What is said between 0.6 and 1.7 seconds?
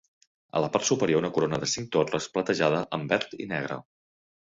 la part superior una corona